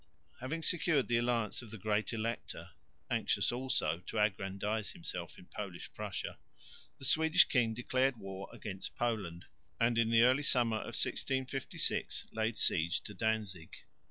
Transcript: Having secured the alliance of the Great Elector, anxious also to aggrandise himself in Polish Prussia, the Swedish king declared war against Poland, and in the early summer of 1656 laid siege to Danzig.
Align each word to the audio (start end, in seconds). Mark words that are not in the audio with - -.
Having 0.39 0.63
secured 0.63 1.07
the 1.07 1.17
alliance 1.17 1.61
of 1.61 1.69
the 1.69 1.77
Great 1.77 2.11
Elector, 2.11 2.71
anxious 3.11 3.51
also 3.51 3.99
to 4.07 4.17
aggrandise 4.17 4.89
himself 4.89 5.37
in 5.37 5.45
Polish 5.45 5.91
Prussia, 5.93 6.39
the 6.97 7.05
Swedish 7.05 7.45
king 7.45 7.75
declared 7.75 8.17
war 8.17 8.49
against 8.51 8.95
Poland, 8.95 9.45
and 9.79 9.99
in 9.99 10.09
the 10.09 10.23
early 10.23 10.41
summer 10.41 10.77
of 10.77 10.97
1656 10.99 12.25
laid 12.31 12.57
siege 12.57 13.01
to 13.01 13.13
Danzig. 13.13 13.75